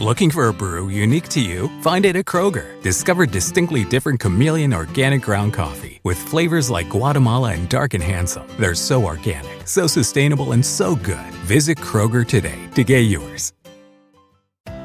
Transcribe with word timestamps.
Looking 0.00 0.30
for 0.30 0.48
a 0.48 0.54
brew 0.54 0.88
unique 0.88 1.28
to 1.28 1.42
you? 1.42 1.68
Find 1.82 2.06
it 2.06 2.16
at 2.16 2.24
Kroger. 2.24 2.80
Discover 2.80 3.26
distinctly 3.26 3.84
different 3.84 4.18
chameleon 4.18 4.72
organic 4.72 5.20
ground 5.20 5.52
coffee 5.52 6.00
with 6.04 6.16
flavors 6.16 6.70
like 6.70 6.88
Guatemala 6.88 7.52
and 7.52 7.68
Dark 7.68 7.92
and 7.92 8.02
Handsome. 8.02 8.48
They're 8.58 8.74
so 8.74 9.04
organic, 9.04 9.68
so 9.68 9.86
sustainable, 9.86 10.52
and 10.52 10.64
so 10.64 10.96
good. 10.96 11.34
Visit 11.44 11.76
Kroger 11.76 12.26
today 12.26 12.58
to 12.76 12.82
get 12.82 13.00
yours. 13.00 13.52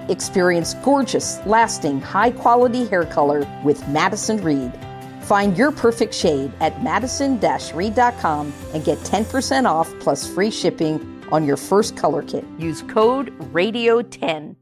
Experience 0.10 0.74
gorgeous, 0.84 1.40
lasting, 1.46 2.02
high 2.02 2.32
quality 2.32 2.86
hair 2.86 3.06
color 3.06 3.48
with 3.64 3.88
Madison 3.88 4.44
Reed. 4.44 4.74
Find 5.22 5.58
your 5.58 5.72
perfect 5.72 6.14
shade 6.14 6.52
at 6.60 6.84
madison 6.84 7.40
reed.com 7.74 8.54
and 8.74 8.84
get 8.84 8.98
10% 8.98 9.66
off 9.66 9.98
plus 10.02 10.28
free 10.28 10.52
shipping 10.52 11.24
on 11.32 11.46
your 11.46 11.56
first 11.56 11.96
color 11.96 12.22
kit. 12.22 12.44
Use 12.60 12.82
code 12.82 13.32
RADIO10. 13.54 14.58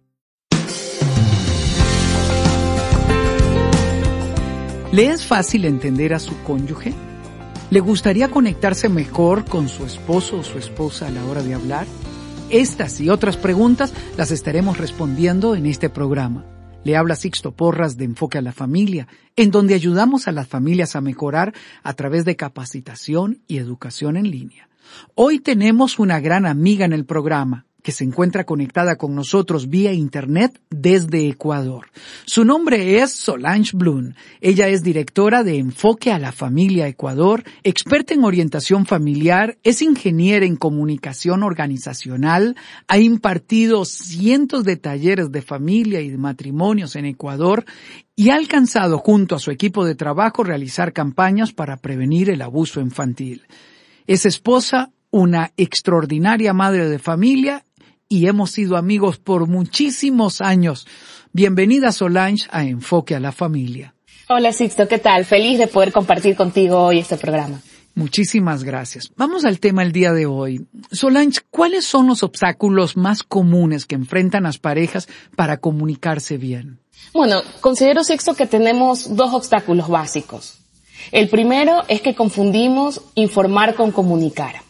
¿Le 4.94 5.08
es 5.08 5.26
fácil 5.26 5.66
entender 5.66 6.14
a 6.14 6.20
su 6.20 6.40
cónyuge? 6.44 6.94
¿Le 7.72 7.80
gustaría 7.80 8.30
conectarse 8.30 8.90
mejor 8.90 9.44
con 9.44 9.68
su 9.68 9.88
esposo 9.88 10.38
o 10.38 10.44
su 10.44 10.60
esposa 10.60 11.08
a 11.08 11.10
la 11.10 11.26
hora 11.26 11.42
de 11.42 11.56
hablar? 11.56 11.88
Estas 12.52 13.02
y 13.02 13.10
otras 13.10 13.36
preguntas 13.36 13.92
las 14.18 14.30
estaremos 14.30 14.78
respondiendo 14.78 15.56
en 15.56 15.66
este 15.66 15.90
programa. 15.90 16.46
Le 16.84 16.96
habla 16.96 17.16
Sixto 17.16 17.54
Porras 17.54 17.98
de 17.98 18.06
Enfoque 18.06 18.38
a 18.38 18.44
la 18.44 18.52
Familia, 18.52 19.08
en 19.36 19.50
donde 19.50 19.74
ayudamos 19.74 20.28
a 20.28 20.32
las 20.32 20.48
familias 20.48 20.96
a 20.96 21.02
mejorar 21.02 21.56
a 21.82 21.94
través 21.94 22.24
de 22.24 22.36
capacitación 22.36 23.42
y 23.48 23.58
educación 23.58 24.16
en 24.16 24.30
línea. 24.30 24.70
Hoy 25.16 25.40
tenemos 25.40 25.98
una 25.98 26.20
gran 26.20 26.46
amiga 26.46 26.86
en 26.86 26.94
el 26.94 27.06
programa, 27.06 27.66
que 27.84 27.92
se 27.92 28.06
encuentra 28.06 28.46
conectada 28.46 28.96
con 28.96 29.14
nosotros 29.14 29.70
vía 29.70 29.92
Internet 29.92 30.60
desde 30.70 31.28
Ecuador. 31.28 31.88
Su 32.26 32.46
nombre 32.46 33.02
es 33.02 33.12
Solange 33.12 33.76
Blum. 33.76 34.14
Ella 34.40 34.70
es 34.70 34.84
directora 34.84 35.44
de 35.44 35.58
Enfoque 35.58 36.12
a 36.12 36.18
la 36.18 36.32
Familia 36.32 36.88
Ecuador, 36.88 37.44
experta 37.64 38.14
en 38.14 38.24
orientación 38.24 38.86
familiar, 38.86 39.58
es 39.64 39.82
ingeniera 39.82 40.46
en 40.46 40.56
comunicación 40.56 41.44
organizacional, 41.44 42.56
ha 42.88 42.98
impartido 42.98 43.84
cientos 43.84 44.64
de 44.64 44.78
talleres 44.78 45.32
de 45.32 45.42
familia 45.42 46.00
y 46.00 46.10
de 46.10 46.18
matrimonios 46.18 46.96
en 46.96 47.06
Ecuador 47.06 47.66
y 48.16 48.30
ha 48.30 48.36
alcanzado 48.36 48.98
junto 48.98 49.36
a 49.36 49.40
su 49.40 49.52
equipo 49.52 49.86
de 49.86 49.96
trabajo 49.96 50.44
realizar 50.44 50.94
campañas 50.94 51.52
para 51.52 51.76
prevenir 51.78 52.30
el 52.30 52.42
abuso 52.42 52.80
infantil. 52.80 53.44
Es 54.08 54.26
esposa, 54.26 54.92
una 55.14 55.52
extraordinaria 55.58 56.54
madre 56.54 56.90
de 56.90 56.98
familia 56.98 57.66
y 58.14 58.28
hemos 58.28 58.52
sido 58.52 58.78
amigos 58.78 59.18
por 59.18 59.48
muchísimos 59.48 60.40
años. 60.40 60.86
Bienvenida 61.32 61.92
Solange 61.92 62.46
a 62.52 62.64
Enfoque 62.64 63.16
a 63.16 63.20
la 63.20 63.32
Familia. 63.32 63.96
Hola 64.30 64.54
Sixto, 64.54 64.88
¿qué 64.88 65.00
tal? 65.00 65.26
Feliz 65.26 65.58
de 65.58 65.66
poder 65.66 65.92
compartir 65.92 66.36
contigo 66.36 66.78
hoy 66.78 67.00
este 67.00 67.18
programa. 67.18 67.60
Muchísimas 67.96 68.64
gracias. 68.64 69.12
Vamos 69.18 69.46
al 69.46 69.60
tema 69.60 69.82
el 69.82 69.92
día 69.92 70.14
de 70.14 70.28
hoy. 70.28 70.64
Solange, 70.92 71.40
¿cuáles 71.50 71.86
son 71.86 72.06
los 72.06 72.22
obstáculos 72.22 72.98
más 72.98 73.24
comunes 73.24 73.88
que 73.88 73.96
enfrentan 73.96 74.44
las 74.44 74.60
parejas 74.60 75.08
para 75.36 75.58
comunicarse 75.58 76.38
bien? 76.38 76.78
Bueno, 77.14 77.42
considero 77.62 78.04
Sixto 78.04 78.36
que 78.36 78.46
tenemos 78.46 79.16
dos 79.16 79.34
obstáculos 79.34 79.88
básicos. 79.88 80.60
El 81.12 81.30
primero 81.30 81.84
es 81.88 82.02
que 82.02 82.14
confundimos 82.14 83.02
informar 83.16 83.74
con 83.74 83.92
comunicar. 83.92 84.63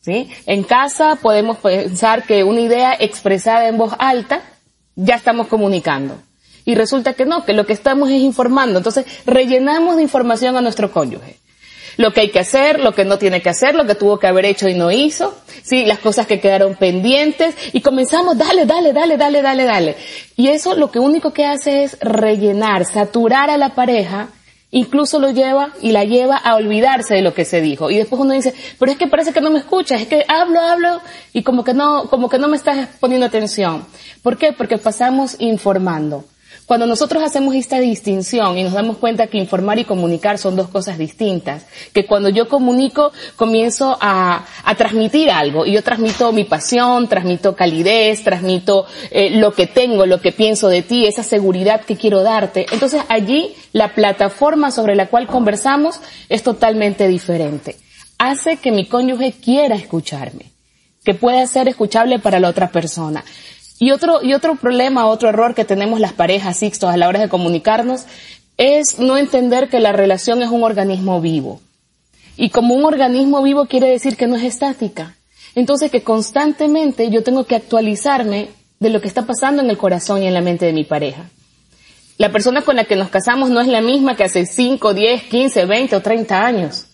¿Sí? 0.00 0.30
En 0.46 0.62
casa 0.62 1.16
podemos 1.16 1.58
pensar 1.58 2.24
que 2.24 2.44
una 2.44 2.60
idea 2.60 2.96
expresada 2.98 3.68
en 3.68 3.78
voz 3.78 3.92
alta 3.98 4.42
ya 4.96 5.14
estamos 5.14 5.46
comunicando. 5.46 6.16
Y 6.64 6.74
resulta 6.74 7.14
que 7.14 7.24
no, 7.24 7.44
que 7.44 7.52
lo 7.52 7.66
que 7.66 7.72
estamos 7.72 8.10
es 8.10 8.20
informando. 8.20 8.78
Entonces 8.78 9.06
rellenamos 9.26 9.96
de 9.96 10.02
información 10.02 10.56
a 10.56 10.60
nuestro 10.60 10.92
cónyuge. 10.92 11.38
Lo 11.96 12.12
que 12.12 12.20
hay 12.20 12.30
que 12.30 12.38
hacer, 12.38 12.80
lo 12.80 12.94
que 12.94 13.04
no 13.04 13.18
tiene 13.18 13.42
que 13.42 13.50
hacer, 13.50 13.74
lo 13.74 13.86
que 13.86 13.94
tuvo 13.94 14.18
que 14.18 14.26
haber 14.26 14.44
hecho 14.44 14.68
y 14.68 14.74
no 14.74 14.90
hizo, 14.90 15.36
sí, 15.62 15.84
las 15.84 15.98
cosas 15.98 16.26
que 16.26 16.40
quedaron 16.40 16.76
pendientes 16.76 17.54
y 17.72 17.80
comenzamos, 17.80 18.38
dale, 18.38 18.64
dale, 18.64 18.92
dale, 18.92 19.16
dale, 19.16 19.42
dale, 19.42 19.64
dale. 19.64 19.96
Y 20.36 20.48
eso 20.48 20.76
lo 20.76 20.90
que 20.90 20.98
único 20.98 21.32
que 21.32 21.44
hace 21.44 21.82
es 21.84 21.98
rellenar, 22.00 22.84
saturar 22.84 23.50
a 23.50 23.58
la 23.58 23.74
pareja 23.74 24.28
incluso 24.70 25.18
lo 25.18 25.30
lleva 25.30 25.70
y 25.80 25.92
la 25.92 26.04
lleva 26.04 26.36
a 26.36 26.54
olvidarse 26.54 27.14
de 27.14 27.22
lo 27.22 27.34
que 27.34 27.44
se 27.44 27.60
dijo. 27.60 27.90
Y 27.90 27.96
después 27.96 28.20
uno 28.20 28.32
dice, 28.32 28.54
pero 28.78 28.92
es 28.92 28.98
que 28.98 29.06
parece 29.06 29.32
que 29.32 29.40
no 29.40 29.50
me 29.50 29.58
escuchas, 29.58 30.00
es 30.00 30.08
que 30.08 30.24
hablo, 30.28 30.60
hablo 30.60 31.00
y 31.32 31.42
como 31.42 31.64
que 31.64 31.74
no, 31.74 32.04
como 32.08 32.28
que 32.28 32.38
no 32.38 32.48
me 32.48 32.56
estás 32.56 32.88
poniendo 33.00 33.26
atención. 33.26 33.84
¿Por 34.22 34.36
qué? 34.36 34.52
Porque 34.52 34.78
pasamos 34.78 35.36
informando. 35.38 36.24
Cuando 36.70 36.86
nosotros 36.86 37.24
hacemos 37.24 37.56
esta 37.56 37.80
distinción 37.80 38.56
y 38.56 38.62
nos 38.62 38.74
damos 38.74 38.98
cuenta 38.98 39.26
que 39.26 39.38
informar 39.38 39.80
y 39.80 39.84
comunicar 39.84 40.38
son 40.38 40.54
dos 40.54 40.68
cosas 40.68 40.98
distintas, 40.98 41.66
que 41.92 42.06
cuando 42.06 42.28
yo 42.28 42.46
comunico 42.48 43.10
comienzo 43.34 43.98
a, 44.00 44.46
transmitir 44.78 45.32
algo 45.32 45.66
y 45.66 45.72
yo 45.72 45.82
transmito 45.82 46.30
mi 46.30 46.44
pasión, 46.44 47.08
transmito 47.08 47.56
calidez, 47.56 48.22
transmito 48.22 48.86
eh, 49.10 49.30
lo 49.30 49.52
que 49.52 49.66
tengo, 49.66 50.06
lo 50.06 50.20
que 50.20 50.30
pienso 50.30 50.68
de 50.68 50.82
ti, 50.82 51.08
esa 51.08 51.24
seguridad 51.24 51.80
que 51.80 51.96
quiero 51.96 52.22
darte. 52.22 52.66
Entonces 52.70 53.02
allí 53.08 53.52
la 53.72 53.92
plataforma 53.92 54.70
sobre 54.70 54.94
la 54.94 55.08
cual 55.08 55.26
conversamos 55.26 55.98
es 56.28 56.44
totalmente 56.44 57.08
diferente. 57.08 57.78
Hace 58.16 58.58
que 58.58 58.70
mi 58.70 58.86
cónyuge 58.86 59.32
quiera 59.32 59.74
escucharme, 59.74 60.52
que 61.04 61.14
pueda 61.14 61.44
ser 61.48 61.66
escuchable 61.66 62.20
para 62.20 62.38
la 62.38 62.48
otra 62.48 62.70
persona. 62.70 63.24
Y 63.80 63.92
otro, 63.92 64.22
y 64.22 64.34
otro 64.34 64.56
problema, 64.56 65.06
otro 65.06 65.30
error 65.30 65.54
que 65.54 65.64
tenemos 65.64 66.00
las 66.00 66.12
parejas, 66.12 66.58
Sixto, 66.58 66.88
a 66.88 66.98
la 66.98 67.08
hora 67.08 67.18
de 67.18 67.30
comunicarnos, 67.30 68.04
es 68.58 68.98
no 68.98 69.16
entender 69.16 69.70
que 69.70 69.80
la 69.80 69.90
relación 69.92 70.42
es 70.42 70.50
un 70.50 70.62
organismo 70.62 71.22
vivo. 71.22 71.62
Y 72.36 72.50
como 72.50 72.74
un 72.74 72.84
organismo 72.84 73.42
vivo 73.42 73.64
quiere 73.64 73.88
decir 73.88 74.18
que 74.18 74.26
no 74.26 74.36
es 74.36 74.44
estática. 74.44 75.16
Entonces 75.54 75.90
que 75.90 76.02
constantemente 76.02 77.10
yo 77.10 77.22
tengo 77.22 77.44
que 77.44 77.56
actualizarme 77.56 78.50
de 78.78 78.90
lo 78.90 79.00
que 79.00 79.08
está 79.08 79.24
pasando 79.24 79.62
en 79.62 79.70
el 79.70 79.78
corazón 79.78 80.22
y 80.22 80.26
en 80.26 80.34
la 80.34 80.42
mente 80.42 80.66
de 80.66 80.74
mi 80.74 80.84
pareja. 80.84 81.30
La 82.18 82.30
persona 82.30 82.60
con 82.60 82.76
la 82.76 82.84
que 82.84 82.96
nos 82.96 83.08
casamos 83.08 83.48
no 83.48 83.62
es 83.62 83.66
la 83.66 83.80
misma 83.80 84.14
que 84.14 84.24
hace 84.24 84.44
5, 84.44 84.92
10, 84.92 85.22
15, 85.22 85.64
20 85.64 85.96
o 85.96 86.02
30 86.02 86.44
años. 86.44 86.86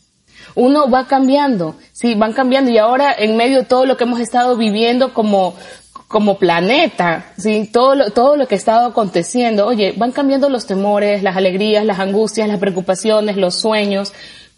Uno 0.55 0.89
va 0.89 1.09
cambiando, 1.09 1.75
sí, 1.93 2.15
van 2.15 2.33
cambiando 2.33 2.71
y 2.71 2.79
ahora 2.79 3.13
en 3.13 3.37
medio 3.37 3.59
de 3.59 3.65
todo 3.65 3.87
lo 3.87 3.97
que 3.97 4.05
hemos 4.05 4.21
estado 4.21 4.57
viviendo 4.57 5.13
como, 5.13 5.55
como 6.09 6.39
planeta, 6.39 7.33
¿sí? 7.37 7.69
Todo 7.73 7.95
lo, 7.95 8.11
todo 8.11 8.37
lo 8.37 8.47
que 8.47 8.55
ha 8.55 8.59
estado 8.59 8.87
aconteciendo, 8.87 9.67
oye, 9.67 9.93
van 9.97 10.13
cambiando 10.13 10.49
los 10.49 10.67
temores, 10.67 11.23
las 11.23 11.37
alegrías, 11.37 11.85
las 11.85 11.99
angustias, 11.99 12.49
las 12.49 12.59
preocupaciones, 12.59 13.37
los 13.37 13.57
sueños. 13.57 14.13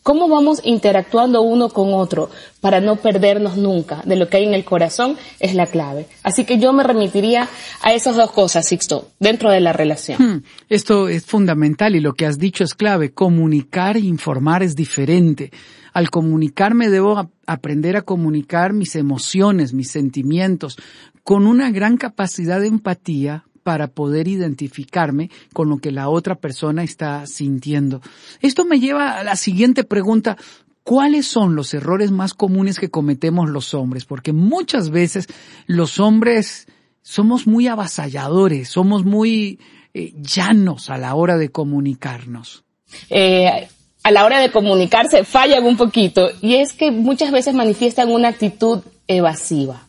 ¿Cómo 0.09 0.27
vamos 0.27 0.63
interactuando 0.65 1.43
uno 1.43 1.69
con 1.69 1.93
otro 1.93 2.31
para 2.63 2.81
no 2.81 2.97
perdernos 2.97 3.59
nunca 3.59 4.01
de 4.07 4.17
lo 4.17 4.31
que 4.31 4.39
hay 4.39 4.45
en 4.45 4.55
el 4.55 4.65
corazón? 4.65 5.19
Es 5.39 5.55
la 5.55 5.67
clave. 5.67 6.07
Así 6.23 6.47
que 6.47 6.59
yo 6.59 6.73
me 6.73 6.83
remitiría 6.83 7.47
a 7.83 7.93
esas 7.93 8.17
dos 8.17 8.31
cosas, 8.31 8.67
Sixto, 8.67 9.11
dentro 9.21 9.51
de 9.51 9.61
la 9.61 9.75
relación. 9.75 10.17
Hmm, 10.19 10.43
esto 10.71 11.11
es 11.11 11.27
fundamental 11.27 11.95
y 11.95 12.01
lo 12.01 12.15
que 12.15 12.25
has 12.25 12.39
dicho 12.39 12.65
es 12.65 12.73
clave. 12.73 13.13
Comunicar 13.13 13.99
e 13.99 14.01
informar 14.01 14.63
es 14.63 14.75
diferente. 14.75 15.53
Al 15.93 16.09
comunicarme 16.09 16.89
debo 16.89 17.31
aprender 17.47 17.99
a 17.99 18.01
comunicar 18.01 18.73
mis 18.73 18.97
emociones, 18.97 19.75
mis 19.75 19.91
sentimientos, 19.91 20.79
con 21.23 21.47
una 21.47 21.71
gran 21.71 21.99
capacidad 21.99 22.63
de 22.63 22.69
empatía 22.69 23.45
para 23.63 23.89
poder 23.89 24.29
identificarme 24.29 25.31
con 25.53 25.69
lo 25.69 25.79
que 25.79 25.91
la 25.91 26.09
otra 26.09 26.35
persona 26.35 26.83
está 26.83 27.27
sintiendo. 27.27 28.01
Esto 28.41 28.65
me 28.65 28.81
lleva 28.81 29.19
a 29.19 29.25
la 29.25 29.37
siguiente 29.37 29.85
pregunta. 29.85 30.37
¿Cuáles 30.83 31.27
son 31.27 31.55
los 31.55 31.75
errores 31.75 32.11
más 32.11 32.33
comunes 32.33 32.79
que 32.79 32.91
cometemos 32.91 33.51
los 33.51 33.75
hombres? 33.75 34.07
Porque 34.07 34.33
muchas 34.33 34.91
veces 34.91 35.27
los 35.67 36.01
hombres 36.01 36.67
somos 37.03 37.47
muy 37.47 37.67
avasalladores, 37.67 38.69
somos 38.69 39.05
muy 39.05 39.59
eh, 39.95 40.13
llanos 40.17 40.91
a 40.91 40.99
la 40.99 41.15
hora 41.15 41.37
de 41.37 41.51
comunicarnos. 41.51 42.65
Eh, 43.11 43.69
a 44.03 44.11
la 44.11 44.25
hora 44.25 44.41
de 44.41 44.51
comunicarse 44.51 45.25
fallan 45.25 45.65
un 45.65 45.77
poquito 45.77 46.31
y 46.41 46.55
es 46.55 46.73
que 46.73 46.91
muchas 46.91 47.31
veces 47.31 47.55
manifiestan 47.55 48.11
una 48.11 48.29
actitud 48.29 48.81
evasiva. 49.07 49.88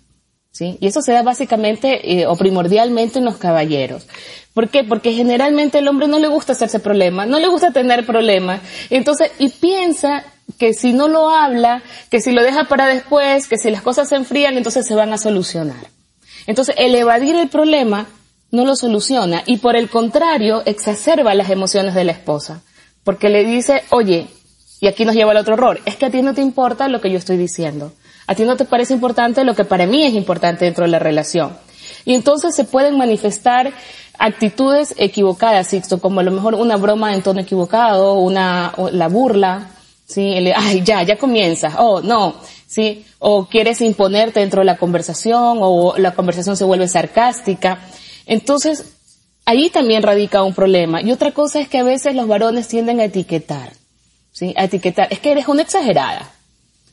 ¿Sí? 0.60 0.78
Y 0.82 0.88
eso 0.88 1.02
se 1.02 1.14
da 1.14 1.24
básicamente 1.24 2.20
eh, 2.20 2.28
o 2.28 2.36
primordialmente 2.36 3.20
en 3.20 3.26
los 3.26 3.38
caballeros. 3.38 4.06
¿Por 4.54 4.68
qué? 4.68 4.84
Porque 4.84 5.14
generalmente 5.14 5.78
el 5.78 5.88
hombre 5.88 6.10
no 6.10 6.20
le 6.20 6.28
gusta 6.28 6.52
hacerse 6.52 6.82
problemas, 6.82 7.30
no 7.30 7.40
le 7.40 7.48
gusta 7.48 7.72
tener 7.72 8.06
problemas. 8.06 8.60
Entonces, 8.90 9.32
y 9.40 9.48
piensa 9.48 10.26
que 10.58 10.74
si 10.74 10.92
no 10.92 11.08
lo 11.08 11.30
habla, 11.30 11.82
que 12.12 12.20
si 12.20 12.34
lo 12.34 12.44
deja 12.44 12.66
para 12.66 12.88
después, 12.88 13.48
que 13.48 13.58
si 13.58 13.72
las 13.72 13.82
cosas 13.82 14.10
se 14.10 14.18
enfrían, 14.18 14.58
entonces 14.58 14.86
se 14.86 14.96
van 14.96 15.14
a 15.14 15.18
solucionar. 15.18 15.88
Entonces, 16.46 16.76
el 16.78 16.94
evadir 16.94 17.38
el 17.38 17.48
problema 17.48 18.08
no 18.52 18.66
lo 18.66 18.76
soluciona 18.76 19.44
y 19.46 19.60
por 19.60 19.78
el 19.78 19.90
contrario 19.90 20.62
exacerba 20.66 21.36
las 21.36 21.50
emociones 21.52 21.96
de 21.96 22.04
la 22.04 22.12
esposa. 22.12 22.64
Porque 23.06 23.30
le 23.30 23.46
dice, 23.46 23.84
oye, 23.92 24.28
y 24.82 24.88
aquí 24.88 25.06
nos 25.06 25.16
lleva 25.16 25.32
al 25.32 25.38
otro 25.38 25.54
error, 25.54 25.80
es 25.86 25.96
que 25.96 26.08
a 26.08 26.10
ti 26.10 26.22
no 26.22 26.34
te 26.34 26.42
importa 26.42 26.90
lo 26.90 27.00
que 27.00 27.12
yo 27.12 27.18
estoy 27.18 27.38
diciendo. 27.38 27.94
A 28.30 28.36
ti 28.36 28.44
no 28.44 28.56
te 28.56 28.66
parece 28.66 28.94
importante 28.94 29.44
lo 29.44 29.56
que 29.56 29.66
para 29.66 29.88
mí 29.88 30.04
es 30.04 30.14
importante 30.14 30.64
dentro 30.64 30.86
de 30.86 30.92
la 30.92 31.00
relación. 31.00 31.58
Y 32.06 32.14
entonces 32.14 32.56
se 32.56 32.64
pueden 32.64 32.96
manifestar 32.96 33.74
actitudes 34.20 34.94
equivocadas, 34.98 35.66
Sixto, 35.66 36.00
como 36.00 36.20
a 36.20 36.24
lo 36.24 36.30
mejor 36.30 36.54
una 36.54 36.78
broma 36.78 37.16
en 37.16 37.24
tono 37.24 37.42
equivocado, 37.42 38.20
una, 38.20 38.72
la 38.92 39.08
burla, 39.08 39.72
sí, 40.06 40.34
el, 40.36 40.54
ay, 40.56 40.84
ya, 40.84 41.02
ya 41.02 41.18
comienza, 41.18 41.74
oh, 41.80 42.02
no, 42.02 42.36
sí, 42.68 43.04
o 43.18 43.48
quieres 43.48 43.82
imponerte 43.82 44.42
dentro 44.42 44.60
de 44.60 44.66
la 44.66 44.78
conversación, 44.78 45.58
o 45.62 45.96
la 45.98 46.14
conversación 46.14 46.56
se 46.56 46.66
vuelve 46.66 46.88
sarcástica. 46.88 47.80
Entonces, 48.28 48.94
ahí 49.46 49.72
también 49.72 50.04
radica 50.04 50.44
un 50.44 50.54
problema. 50.54 51.02
Y 51.02 51.12
otra 51.12 51.32
cosa 51.32 51.60
es 51.60 51.68
que 51.68 51.80
a 51.80 51.84
veces 51.84 52.14
los 52.14 52.28
varones 52.28 52.68
tienden 52.68 53.00
a 53.00 53.06
etiquetar, 53.06 53.72
sí, 54.32 54.54
a 54.56 54.66
etiquetar, 54.66 55.08
es 55.10 55.20
que 55.20 55.32
eres 55.32 55.48
una 55.48 55.64
exagerada, 55.64 56.32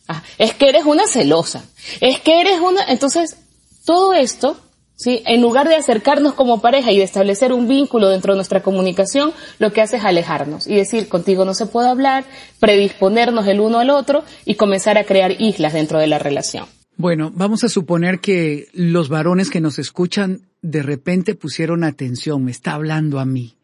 ah, 0.09 0.23
es 0.39 0.55
que 0.55 0.69
eres 0.69 0.85
una 0.85 1.07
celosa, 1.07 1.65
es 2.01 2.21
que 2.21 2.41
eres 2.41 2.61
una, 2.61 2.85
entonces, 2.85 3.37
todo 3.85 4.15
esto 4.15 4.57
¿sí? 4.97 5.23
En 5.27 5.41
lugar 5.41 5.69
de 5.69 5.77
acercarnos 5.77 6.35
como 6.35 6.61
pareja 6.61 6.91
y 6.91 6.99
de 6.99 7.05
establecer 7.05 7.53
un 7.53 7.69
vínculo 7.69 8.09
dentro 8.09 8.33
de 8.33 8.39
nuestra 8.39 8.63
comunicación, 8.63 9.33
lo 9.59 9.73
que 9.73 9.83
hace 9.83 9.99
es 9.99 10.05
alejarnos 10.05 10.67
y 10.67 10.75
decir, 10.75 11.09
contigo 11.09 11.45
no 11.45 11.55
se 11.55 11.67
puede 11.67 11.89
hablar, 11.89 12.25
predisponernos 12.59 13.47
el 13.47 13.61
uno 13.61 13.79
al 13.79 13.91
otro 13.91 14.25
y 14.45 14.55
comenzar 14.55 14.99
a 14.99 15.05
crear 15.05 15.41
islas 15.41 15.75
dentro 15.75 16.01
de 16.01 16.09
la 16.09 16.19
relación. 16.19 16.67
Bueno, 16.97 17.31
vamos 17.35 17.63
a 17.63 17.69
suponer 17.69 18.21
que 18.21 18.69
los 18.73 19.11
varones 19.11 19.51
que 19.51 19.61
nos 19.61 19.79
escuchan 19.79 20.49
de 20.63 20.83
repente 20.83 21.35
pusieron 21.35 21.85
atención, 21.85 22.43
me 22.43 22.51
está 22.51 22.73
hablando 22.73 23.21
a 23.21 23.27
mí. 23.27 23.55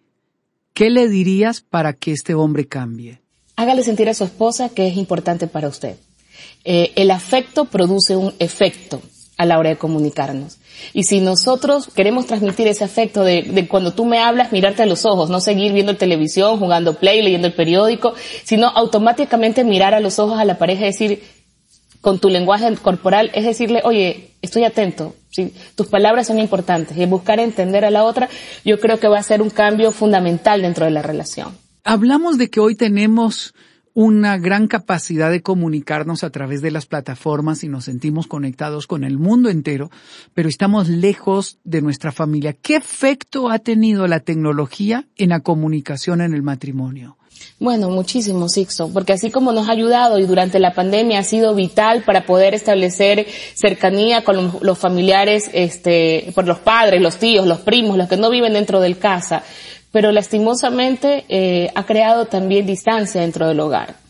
¿Qué 0.75 0.91
le 0.91 1.09
dirías 1.09 1.63
para 1.63 1.95
que 1.95 2.13
este 2.13 2.35
hombre 2.35 2.67
cambie? 2.67 3.21
Hágale 3.57 3.83
sentir 3.83 4.09
a 4.09 4.15
su 4.15 4.25
esposa 4.25 4.69
que 4.69 4.87
es 4.87 4.97
importante 4.97 5.47
para 5.47 5.69
usted. 5.69 5.97
Eh, 6.65 6.93
el 6.97 7.11
afecto 7.11 7.65
produce 7.65 8.17
un 8.17 8.35
efecto 8.39 9.03
a 9.37 9.47
la 9.47 9.59
hora 9.59 9.71
de 9.71 9.77
comunicarnos. 9.77 10.59
Y 10.93 11.05
si 11.05 11.21
nosotros 11.21 11.89
queremos 11.95 12.27
transmitir 12.27 12.69
ese 12.69 12.85
afecto 12.85 13.25
de, 13.25 13.67
cuando 13.69 13.93
tú 13.93 14.05
me 14.05 14.21
hablas, 14.21 14.53
mirarte 14.53 14.83
a 14.83 14.87
los 14.87 15.05
ojos, 15.05 15.31
no 15.31 15.41
seguir 15.41 15.73
viendo 15.73 15.97
televisión, 15.97 16.59
jugando 16.59 16.95
play, 16.95 17.23
leyendo 17.23 17.49
el 17.49 17.55
periódico, 17.55 18.15
sino 18.45 18.69
automáticamente 18.69 19.65
mirar 19.65 19.95
a 19.95 20.01
los 20.01 20.19
ojos 20.19 20.39
a 20.39 20.45
la 20.45 20.59
pareja 20.59 20.83
y 20.83 20.87
decir, 20.87 21.23
con 22.01 22.19
tu 22.19 22.29
lenguaje 22.29 22.73
corporal, 22.77 23.31
es 23.35 23.45
decirle, 23.45 23.81
oye, 23.85 24.31
estoy 24.43 24.65
atento, 24.65 25.15
tus 25.77 25.87
palabras 25.87 26.27
son 26.27 26.39
importantes 26.39 26.97
y 26.97 27.07
buscar 27.07 27.39
entender 27.39 27.85
a 27.85 27.91
la 27.91 28.05
otra, 28.05 28.29
yo 28.65 28.81
creo 28.81 28.99
que 28.99 29.09
va 29.09 29.19
a 29.19 29.23
ser 29.23 29.41
un 29.41 29.51
cambio 29.51 29.93
fundamental 29.93 30.63
dentro 30.63 30.85
de 30.85 30.91
la 30.91 31.03
relación. 31.03 31.57
Hablamos 31.85 32.39
de 32.39 32.51
que 32.51 32.61
hoy 32.61 32.75
tenemos 32.75 33.55
una 33.95 34.39
gran 34.39 34.69
capacidad 34.69 35.31
de 35.31 35.43
comunicarnos 35.43 36.25
a 36.25 36.31
través 36.31 36.63
de 36.63 36.71
las 36.71 36.87
plataformas 36.87 37.63
y 37.65 37.69
nos 37.69 37.85
sentimos 37.85 38.27
conectados 38.27 38.87
con 38.87 39.05
el 39.05 39.19
mundo 39.19 39.51
entero, 39.51 39.91
pero 40.35 40.49
estamos 40.49 40.89
lejos 40.89 41.59
de 41.65 41.83
nuestra 41.83 42.13
familia. 42.13 42.55
¿Qué 42.55 42.77
efecto 42.77 43.51
ha 43.51 43.59
tenido 43.59 44.07
la 44.07 44.21
tecnología 44.21 45.07
en 45.17 45.31
la 45.31 45.41
comunicación 45.41 46.21
en 46.21 46.35
el 46.35 46.43
matrimonio? 46.43 47.17
Bueno, 47.59 47.91
muchísimo, 47.91 48.49
Sixto, 48.49 48.91
porque 48.93 49.13
así 49.13 49.31
como 49.31 49.53
nos 49.53 49.69
ha 49.69 49.73
ayudado 49.73 50.19
y 50.19 50.27
durante 50.27 50.59
la 50.59 50.75
pandemia 50.75 51.21
ha 51.21 51.25
sido 51.25 51.55
vital 51.55 52.03
para 52.03 52.25
poder 52.25 52.55
establecer 52.55 53.27
cercanía 53.55 54.25
con 54.25 54.59
los 54.61 54.79
familiares, 54.79 55.49
este, 55.53 56.33
por 56.35 56.47
los 56.47 56.59
padres, 56.59 57.01
los 57.01 57.19
tíos, 57.19 57.47
los 57.47 57.61
primos, 57.61 57.97
los 57.97 58.09
que 58.09 58.17
no 58.17 58.31
viven 58.31 58.55
dentro 58.55 58.81
del 58.81 58.99
casa, 58.99 59.45
pero 59.93 60.11
lastimosamente 60.11 61.25
eh, 61.29 61.71
ha 61.75 61.85
creado 61.85 62.27
también 62.27 62.67
distancia 62.67 63.21
dentro 63.21 63.47
del 63.47 63.61
hogar. 63.61 64.03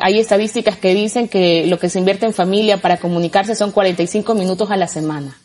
Hay 0.00 0.18
estadísticas 0.18 0.76
que 0.76 0.94
dicen 0.94 1.28
que 1.28 1.66
lo 1.66 1.78
que 1.78 1.88
se 1.88 1.98
invierte 1.98 2.26
en 2.26 2.34
familia 2.34 2.78
para 2.78 2.96
comunicarse 2.96 3.54
son 3.54 3.70
45 3.70 4.34
minutos 4.34 4.70
a 4.70 4.76
la 4.76 4.88
semana. 4.88 5.36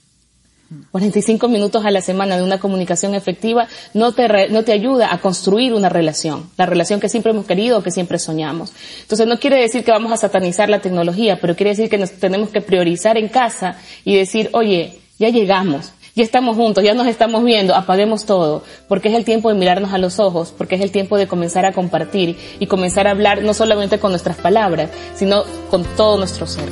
45 0.92 1.48
minutos 1.50 1.86
a 1.86 1.92
la 1.92 2.02
semana 2.02 2.36
de 2.36 2.42
una 2.42 2.60
comunicación 2.60 3.14
efectiva 3.14 3.68
no 3.94 4.14
te, 4.14 4.50
no 4.50 4.64
te 4.64 4.72
ayuda 4.72 5.14
a 5.14 5.20
construir 5.20 5.74
una 5.74 5.90
relación, 5.90 6.50
la 6.58 6.66
relación 6.66 7.00
que 7.00 7.10
siempre 7.10 7.32
hemos 7.32 7.46
querido, 7.46 7.84
que 7.84 7.92
siempre 7.92 8.18
soñamos. 8.18 8.74
Entonces 9.02 9.28
no 9.28 9.38
quiere 9.38 9.62
decir 9.62 9.84
que 9.84 9.92
vamos 9.92 10.12
a 10.12 10.18
satanizar 10.18 10.70
la 10.70 10.80
tecnología, 10.80 11.40
pero 11.40 11.56
quiere 11.56 11.72
decir 11.72 11.90
que 11.90 12.00
nos 12.00 12.12
tenemos 12.14 12.50
que 12.50 12.62
priorizar 12.62 13.18
en 13.18 13.30
casa 13.30 13.78
y 14.04 14.16
decir, 14.16 14.50
oye, 14.54 15.00
ya 15.20 15.30
llegamos, 15.30 15.92
ya 16.16 16.24
estamos 16.24 16.56
juntos, 16.56 16.84
ya 16.84 16.94
nos 16.94 17.08
estamos 17.08 17.44
viendo, 17.44 17.76
apaguemos 17.76 18.26
todo, 18.26 18.64
porque 18.88 19.10
es 19.10 19.16
el 19.16 19.26
tiempo 19.26 19.50
de 19.50 19.56
mirarnos 19.56 19.94
a 19.94 19.98
los 19.98 20.20
ojos, 20.20 20.54
porque 20.56 20.76
es 20.76 20.82
el 20.82 20.92
tiempo 20.92 21.18
de 21.18 21.28
comenzar 21.28 21.66
a 21.66 21.72
compartir 21.72 22.38
y 22.60 22.68
comenzar 22.68 23.08
a 23.08 23.12
hablar 23.12 23.42
no 23.44 23.54
solamente 23.54 24.00
con 24.00 24.12
nuestras 24.12 24.38
palabras, 24.38 24.92
sino 25.16 25.44
con 25.72 25.84
todo 25.98 26.18
nuestro 26.18 26.46
ser. 26.46 26.70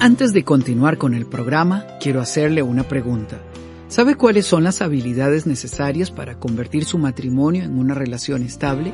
Antes 0.00 0.34
de 0.34 0.44
continuar 0.44 0.98
con 0.98 1.14
el 1.14 1.24
programa, 1.24 1.86
quiero 1.98 2.20
hacerle 2.20 2.62
una 2.62 2.86
pregunta. 2.86 3.40
¿Sabe 3.88 4.16
cuáles 4.16 4.44
son 4.44 4.64
las 4.64 4.82
habilidades 4.82 5.46
necesarias 5.46 6.10
para 6.10 6.38
convertir 6.38 6.84
su 6.84 6.98
matrimonio 6.98 7.64
en 7.64 7.78
una 7.78 7.94
relación 7.94 8.42
estable? 8.42 8.92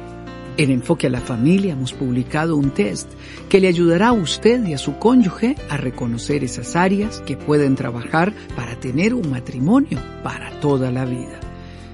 En 0.57 0.71
Enfoque 0.71 1.07
a 1.07 1.11
la 1.11 1.21
Familia 1.21 1.73
hemos 1.73 1.93
publicado 1.93 2.57
un 2.57 2.71
test 2.71 3.09
que 3.49 3.61
le 3.61 3.69
ayudará 3.69 4.09
a 4.09 4.13
usted 4.13 4.67
y 4.67 4.75
a 4.75 4.79
su 4.79 4.99
cónyuge 4.99 5.57
a 5.69 5.77
reconocer 5.77 6.45
esas 6.45 6.77
áreas 6.77 7.23
que 7.25 7.37
pueden 7.37 7.77
trabajar 7.77 8.35
para 8.57 8.79
tener 8.79 9.15
un 9.15 9.31
matrimonio 9.31 9.99
para 10.23 10.51
toda 10.61 10.91
la 10.91 11.05
vida. 11.05 11.41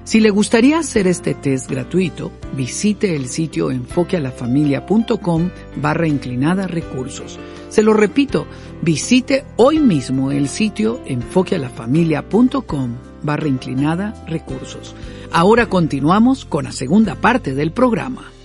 Si 0.06 0.20
le 0.20 0.30
gustaría 0.30 0.78
hacer 0.78 1.08
este 1.08 1.34
test 1.34 1.68
gratuito, 1.68 2.30
visite 2.56 3.16
el 3.16 3.28
sitio 3.28 3.72
enfoquealafamilia.com 3.72 5.50
barra 5.76 6.06
inclinada 6.06 6.68
recursos. 6.68 7.40
Se 7.70 7.82
lo 7.82 7.92
repito, 7.92 8.46
visite 8.82 9.44
hoy 9.56 9.80
mismo 9.80 10.30
el 10.30 10.48
sitio 10.48 11.00
enfoquealafamilia.com 11.06 12.94
barra 13.22 13.48
inclinada 13.48 14.14
recursos. 14.28 14.94
Ahora 15.32 15.66
continuamos 15.68 16.44
con 16.44 16.64
la 16.64 16.72
segunda 16.72 17.16
parte 17.16 17.54
del 17.54 17.72
programa. 17.72 18.35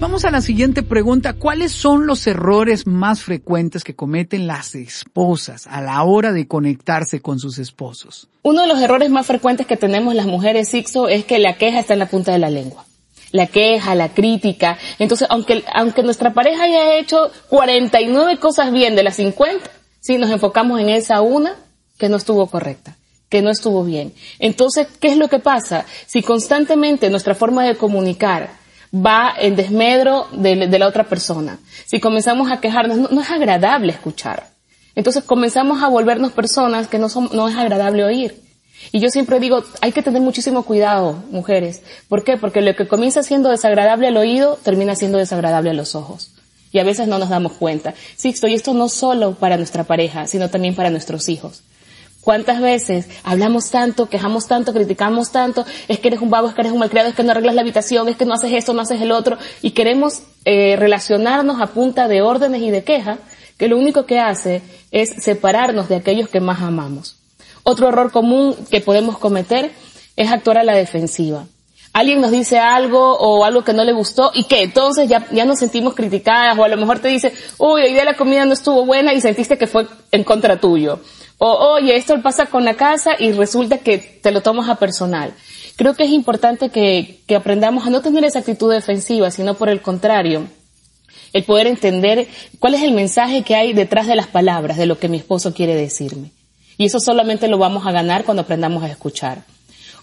Vamos 0.00 0.24
a 0.24 0.30
la 0.30 0.40
siguiente 0.40 0.84
pregunta. 0.84 1.32
¿Cuáles 1.32 1.72
son 1.72 2.06
los 2.06 2.24
errores 2.28 2.86
más 2.86 3.24
frecuentes 3.24 3.82
que 3.82 3.96
cometen 3.96 4.46
las 4.46 4.76
esposas 4.76 5.66
a 5.66 5.80
la 5.80 6.04
hora 6.04 6.32
de 6.32 6.46
conectarse 6.46 7.20
con 7.20 7.40
sus 7.40 7.58
esposos? 7.58 8.28
Uno 8.42 8.60
de 8.60 8.68
los 8.68 8.80
errores 8.80 9.10
más 9.10 9.26
frecuentes 9.26 9.66
que 9.66 9.76
tenemos 9.76 10.14
las 10.14 10.26
mujeres, 10.26 10.68
Sixo, 10.68 11.08
es 11.08 11.24
que 11.24 11.40
la 11.40 11.56
queja 11.56 11.80
está 11.80 11.94
en 11.94 11.98
la 11.98 12.06
punta 12.06 12.30
de 12.30 12.38
la 12.38 12.48
lengua. 12.48 12.84
La 13.32 13.48
queja, 13.48 13.96
la 13.96 14.10
crítica. 14.10 14.78
Entonces, 15.00 15.26
aunque, 15.30 15.64
aunque 15.74 16.04
nuestra 16.04 16.32
pareja 16.32 16.62
haya 16.62 16.96
hecho 16.96 17.32
49 17.48 18.38
cosas 18.38 18.70
bien 18.72 18.94
de 18.94 19.02
las 19.02 19.16
50, 19.16 19.68
sí, 19.98 20.16
nos 20.16 20.30
enfocamos 20.30 20.80
en 20.80 20.90
esa 20.90 21.22
una 21.22 21.56
que 21.98 22.08
no 22.08 22.16
estuvo 22.16 22.46
correcta 22.46 22.96
que 23.28 23.42
no 23.42 23.50
estuvo 23.50 23.84
bien. 23.84 24.14
Entonces, 24.38 24.86
¿qué 25.00 25.08
es 25.08 25.18
lo 25.18 25.28
que 25.28 25.38
pasa? 25.38 25.84
Si 26.06 26.22
constantemente 26.22 27.10
nuestra 27.10 27.34
forma 27.34 27.62
de 27.62 27.76
comunicar 27.76 28.57
va 28.94 29.32
en 29.38 29.56
desmedro 29.56 30.26
de, 30.32 30.66
la 30.78 30.86
otra 30.86 31.04
persona. 31.04 31.58
Si 31.86 32.00
comenzamos 32.00 32.50
a 32.50 32.60
quejarnos, 32.60 33.10
no, 33.10 33.20
es 33.20 33.30
agradable 33.30 33.92
escuchar. 33.92 34.48
Entonces 34.94 35.24
comenzamos 35.24 35.82
a 35.82 35.88
volvernos 35.88 36.32
personas 36.32 36.88
que 36.88 36.98
no, 36.98 37.08
son, 37.08 37.28
no 37.32 37.48
es 37.48 37.56
agradable 37.56 38.04
oír. 38.04 38.40
Y 38.92 39.00
yo 39.00 39.10
siempre 39.10 39.40
digo, 39.40 39.62
hay 39.80 39.92
que 39.92 40.02
tener 40.02 40.22
muchísimo 40.22 40.62
cuidado, 40.62 41.22
mujeres. 41.30 41.82
¿Por 42.08 42.24
qué? 42.24 42.36
Porque 42.36 42.60
lo 42.60 42.74
que 42.74 42.88
comienza 42.88 43.22
siendo 43.22 43.50
desagradable 43.50 44.08
al 44.08 44.16
oído, 44.16 44.58
termina 44.62 44.94
siendo 44.94 45.18
desagradable 45.18 45.70
a 45.70 45.74
los 45.74 45.94
ojos. 45.94 46.32
Y 46.70 46.78
a 46.78 46.84
veces 46.84 47.08
no 47.08 47.18
nos 47.18 47.28
damos 47.28 47.52
cuenta. 47.52 47.94
Sí, 48.16 48.34
y 48.42 48.54
esto 48.54 48.74
no 48.74 48.88
solo 48.88 49.34
para 49.34 49.56
nuestra 49.56 49.84
pareja, 49.84 50.26
sino 50.26 50.48
también 50.48 50.74
para 50.74 50.90
nuestros 50.90 51.28
hijos. 51.28 51.62
¿Cuántas 52.28 52.60
veces 52.60 53.08
hablamos 53.24 53.70
tanto, 53.70 54.10
quejamos 54.10 54.46
tanto, 54.46 54.74
criticamos 54.74 55.30
tanto, 55.32 55.64
es 55.88 55.98
que 55.98 56.08
eres 56.08 56.20
un 56.20 56.28
babo, 56.28 56.48
es 56.48 56.54
que 56.54 56.60
eres 56.60 56.74
un 56.74 56.78
malcriado, 56.78 57.08
es 57.08 57.14
que 57.14 57.22
no 57.22 57.30
arreglas 57.30 57.54
la 57.54 57.62
habitación, 57.62 58.06
es 58.06 58.18
que 58.18 58.26
no 58.26 58.34
haces 58.34 58.52
esto, 58.52 58.74
no 58.74 58.82
haces 58.82 59.00
el 59.00 59.12
otro, 59.12 59.38
y 59.62 59.70
queremos 59.70 60.20
eh, 60.44 60.76
relacionarnos 60.76 61.58
a 61.58 61.68
punta 61.68 62.06
de 62.06 62.20
órdenes 62.20 62.60
y 62.60 62.70
de 62.70 62.84
quejas, 62.84 63.18
que 63.56 63.66
lo 63.66 63.78
único 63.78 64.04
que 64.04 64.18
hace 64.18 64.60
es 64.90 65.08
separarnos 65.24 65.88
de 65.88 65.96
aquellos 65.96 66.28
que 66.28 66.40
más 66.40 66.60
amamos. 66.60 67.16
Otro 67.62 67.88
error 67.88 68.12
común 68.12 68.54
que 68.70 68.82
podemos 68.82 69.16
cometer 69.16 69.72
es 70.14 70.30
actuar 70.30 70.58
a 70.58 70.64
la 70.64 70.76
defensiva. 70.76 71.46
Alguien 71.94 72.20
nos 72.20 72.30
dice 72.30 72.58
algo 72.58 73.16
o 73.16 73.46
algo 73.46 73.64
que 73.64 73.72
no 73.72 73.84
le 73.84 73.94
gustó 73.94 74.32
y 74.34 74.44
que 74.44 74.64
entonces 74.64 75.08
ya, 75.08 75.26
ya 75.32 75.46
nos 75.46 75.60
sentimos 75.60 75.94
criticadas 75.94 76.58
o 76.58 76.64
a 76.64 76.68
lo 76.68 76.76
mejor 76.76 76.98
te 76.98 77.08
dice, 77.08 77.32
uy, 77.56 77.84
hoy 77.84 77.94
día 77.94 78.04
la 78.04 78.18
comida 78.18 78.44
no 78.44 78.52
estuvo 78.52 78.84
buena 78.84 79.14
y 79.14 79.22
sentiste 79.22 79.56
que 79.56 79.66
fue 79.66 79.86
en 80.12 80.24
contra 80.24 80.60
tuyo 80.60 81.00
o, 81.38 81.74
oye, 81.74 81.96
esto 81.96 82.20
pasa 82.20 82.46
con 82.46 82.64
la 82.64 82.74
casa 82.74 83.12
y 83.18 83.32
resulta 83.32 83.78
que 83.78 83.98
te 83.98 84.32
lo 84.32 84.42
tomas 84.42 84.68
a 84.68 84.74
personal. 84.74 85.32
Creo 85.76 85.94
que 85.94 86.02
es 86.02 86.10
importante 86.10 86.70
que, 86.70 87.20
aprendamos 87.36 87.86
a 87.86 87.90
no 87.90 88.02
tener 88.02 88.24
esa 88.24 88.40
actitud 88.40 88.72
defensiva, 88.72 89.30
sino 89.30 89.54
por 89.54 89.68
el 89.68 89.80
contrario, 89.80 90.48
el 91.32 91.44
poder 91.44 91.68
entender 91.68 92.26
cuál 92.58 92.74
es 92.74 92.82
el 92.82 92.90
mensaje 92.90 93.44
que 93.44 93.54
hay 93.54 93.72
detrás 93.72 94.08
de 94.08 94.16
las 94.16 94.26
palabras, 94.26 94.76
de 94.76 94.86
lo 94.86 94.98
que 94.98 95.08
mi 95.08 95.18
esposo 95.18 95.54
quiere 95.54 95.76
decirme. 95.76 96.32
Y 96.76 96.86
eso 96.86 96.98
solamente 96.98 97.46
lo 97.46 97.58
vamos 97.58 97.86
a 97.86 97.92
ganar 97.92 98.24
cuando 98.24 98.42
aprendamos 98.42 98.82
a 98.82 98.88
escuchar. 98.88 99.44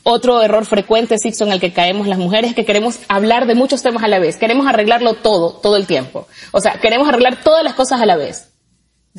Otro 0.03 0.41
error 0.41 0.65
frecuente, 0.65 1.17
Sixto, 1.17 1.43
en 1.43 1.51
el 1.51 1.59
que 1.59 1.73
caemos 1.73 2.07
las 2.07 2.19
mujeres 2.19 2.51
es 2.51 2.55
que 2.55 2.63
queremos 2.63 2.99
hablar 3.09 3.47
de 3.47 3.55
muchos 3.55 3.81
temas 3.81 4.03
a 4.03 4.07
la 4.07 4.19
vez. 4.19 4.37
Queremos 4.37 4.67
arreglarlo 4.67 5.15
todo, 5.15 5.53
todo 5.53 5.75
el 5.75 5.87
tiempo. 5.87 6.27
O 6.51 6.61
sea, 6.61 6.79
queremos 6.79 7.09
arreglar 7.09 7.43
todas 7.43 7.63
las 7.63 7.73
cosas 7.73 7.99
a 7.99 8.05
la 8.05 8.15
vez. 8.15 8.54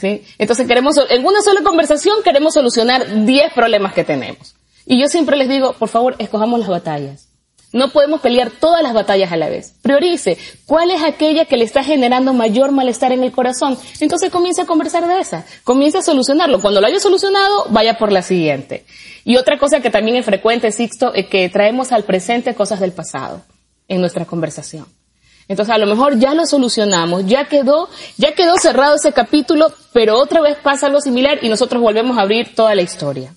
Entonces 0.01 0.67
queremos, 0.67 0.97
en 1.09 1.25
una 1.25 1.41
sola 1.43 1.63
conversación 1.63 2.23
queremos 2.23 2.55
solucionar 2.55 3.25
10 3.25 3.53
problemas 3.55 3.95
que 3.95 4.05
tenemos. 4.05 4.55
Y 4.85 5.01
yo 5.01 5.09
siempre 5.09 5.37
les 5.37 5.49
digo, 5.49 5.73
por 5.73 5.89
favor, 5.89 6.15
escojamos 6.19 6.61
las 6.61 6.69
batallas. 6.69 7.29
No 7.73 7.91
podemos 7.91 8.21
pelear 8.21 8.51
todas 8.51 8.83
las 8.83 8.95
batallas 8.95 9.33
a 9.33 9.37
la 9.37 9.49
vez. 9.49 9.75
Priorice 9.83 10.39
cuál 10.65 10.91
es 10.91 11.03
aquella 11.03 11.45
que 11.45 11.57
le 11.57 11.65
está 11.65 11.83
generando 11.83 12.33
mayor 12.33 12.73
malestar 12.73 13.13
en 13.13 13.23
el 13.23 13.33
corazón. 13.33 13.77
Entonces 14.01 14.31
comience 14.31 14.63
a 14.63 14.67
conversar 14.67 15.07
de 15.07 15.19
esa. 15.19 15.45
Comience 15.65 15.99
a 15.99 16.03
solucionarlo. 16.03 16.61
Cuando 16.61 16.81
lo 16.81 16.87
haya 16.87 17.01
solucionado, 17.01 17.67
vaya 17.71 17.99
por 17.99 18.13
la 18.13 18.23
siguiente. 18.23 18.87
Y 19.25 19.37
otra 19.37 19.59
cosa 19.59 19.81
que 19.81 19.91
también 19.91 20.17
es 20.17 20.25
frecuente, 20.25 20.71
Sixto, 20.71 21.13
es 21.13 21.27
que 21.27 21.49
traemos 21.49 21.91
al 21.91 22.05
presente 22.05 22.55
cosas 22.55 22.81
del 22.81 22.93
pasado 22.93 23.43
en 23.89 24.01
nuestra 24.01 24.25
conversación. 24.25 24.87
Entonces 25.49 25.75
a 25.75 25.79
lo 25.79 25.87
mejor 25.87 26.19
ya 26.19 26.35
lo 26.35 26.45
solucionamos, 26.47 27.27
ya 27.27 27.45
quedó, 27.45 27.89
ya 28.17 28.33
quedó 28.33 28.57
cerrado 28.57 28.97
ese 28.97 29.13
capítulo, 29.13 29.73
pero 29.93 30.19
otra 30.19 30.41
vez 30.41 30.57
pasa 30.61 30.87
algo 30.87 31.01
similar 31.01 31.39
y 31.43 31.49
nosotros 31.49 31.81
volvemos 31.81 32.19
a 32.19 32.23
abrir 32.23 32.55
toda 32.55 32.75
la 32.75 32.83
historia. 32.83 33.33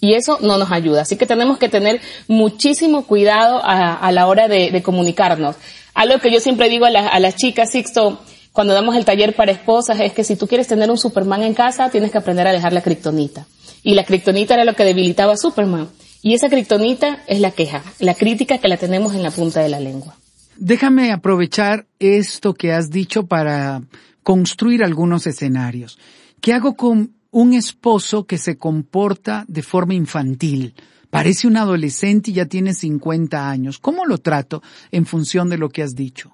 Y 0.00 0.14
eso 0.14 0.38
no 0.42 0.58
nos 0.58 0.72
ayuda. 0.72 1.02
Así 1.02 1.16
que 1.16 1.26
tenemos 1.26 1.58
que 1.58 1.68
tener 1.68 2.00
muchísimo 2.26 3.06
cuidado 3.06 3.60
a, 3.62 4.10
la 4.10 4.26
hora 4.26 4.48
de, 4.48 4.82
comunicarnos. 4.82 5.56
Algo 5.94 6.18
que 6.18 6.32
yo 6.32 6.40
siempre 6.40 6.68
digo 6.68 6.86
a, 6.86 6.88
a 6.88 7.20
las 7.20 7.36
chicas, 7.36 7.70
Sixto, 7.70 8.20
cuando 8.52 8.74
damos 8.74 8.96
el 8.96 9.04
taller 9.04 9.34
para 9.34 9.52
esposas, 9.52 10.00
es 10.00 10.12
que 10.12 10.24
si 10.24 10.36
tú 10.36 10.48
quieres 10.48 10.66
tener 10.66 10.90
un 10.90 10.98
Superman 10.98 11.42
en 11.42 11.54
casa, 11.54 11.88
tienes 11.88 12.10
que 12.10 12.18
aprender 12.18 12.46
a 12.48 12.52
dejar 12.52 12.72
la 12.72 12.82
kriptonita. 12.82 13.46
Y 13.82 13.94
la 13.94 14.04
kriptonita 14.04 14.54
era 14.54 14.64
lo 14.64 14.74
que 14.74 14.84
debilitaba 14.84 15.34
a 15.34 15.36
Superman. 15.36 15.88
Y 16.20 16.34
esa 16.34 16.48
kriptonita 16.48 17.22
es 17.26 17.40
la 17.40 17.52
queja, 17.52 17.82
la 17.98 18.14
crítica 18.14 18.58
que 18.58 18.68
la 18.68 18.76
tenemos 18.76 19.14
en 19.14 19.22
la 19.22 19.30
punta 19.30 19.60
de 19.60 19.68
la 19.68 19.80
lengua. 19.80 20.16
Déjame 20.56 21.12
aprovechar 21.12 21.86
esto 21.98 22.54
que 22.54 22.72
has 22.72 22.90
dicho 22.90 23.26
para 23.26 23.82
construir 24.22 24.84
algunos 24.84 25.26
escenarios. 25.26 25.98
¿Qué 26.40 26.52
hago 26.52 26.74
con 26.74 27.14
un 27.30 27.54
esposo 27.54 28.26
que 28.26 28.38
se 28.38 28.56
comporta 28.56 29.44
de 29.48 29.62
forma 29.62 29.94
infantil? 29.94 30.74
Parece 31.10 31.46
un 31.46 31.56
adolescente 31.56 32.30
y 32.30 32.34
ya 32.34 32.46
tiene 32.46 32.74
50 32.74 33.50
años. 33.50 33.78
¿Cómo 33.78 34.04
lo 34.06 34.18
trato 34.18 34.62
en 34.90 35.06
función 35.06 35.48
de 35.48 35.58
lo 35.58 35.68
que 35.68 35.82
has 35.82 35.94
dicho? 35.94 36.32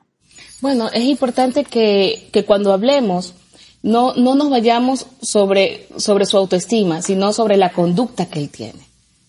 Bueno, 0.60 0.88
es 0.90 1.04
importante 1.04 1.64
que, 1.64 2.28
que 2.32 2.44
cuando 2.44 2.72
hablemos 2.72 3.34
no, 3.82 4.14
no 4.14 4.34
nos 4.34 4.50
vayamos 4.50 5.06
sobre, 5.20 5.88
sobre 5.96 6.26
su 6.26 6.37
autoestima, 6.37 7.02
sino 7.02 7.32
sobre 7.32 7.56
la 7.56 7.70
conducta 7.70 8.26
que 8.26 8.40
él 8.40 8.50
tiene. 8.50 8.88